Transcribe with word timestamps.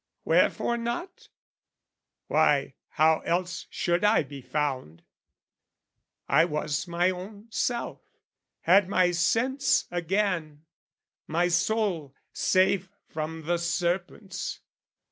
Wherefore 0.25 0.77
not? 0.77 1.27
Why, 2.25 2.73
how 2.89 3.19
else 3.19 3.67
should 3.69 4.03
I 4.03 4.23
be 4.23 4.41
found? 4.41 5.03
I 6.27 6.43
was 6.43 6.87
my 6.87 7.11
own 7.11 7.51
self, 7.51 8.01
had 8.61 8.89
my 8.89 9.11
sense 9.11 9.85
again, 9.91 10.65
My 11.27 11.49
soul 11.49 12.15
safe 12.33 12.89
from 13.09 13.45
the 13.45 13.59
serpents. 13.59 14.61